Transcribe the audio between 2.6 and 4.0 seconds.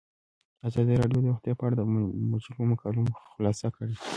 مقالو خلاصه کړې.